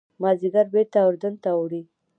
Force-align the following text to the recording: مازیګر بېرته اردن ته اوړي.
مازیګر 0.21 0.67
بېرته 0.73 0.97
اردن 1.07 1.33
ته 1.43 1.49
اوړي. 1.57 1.81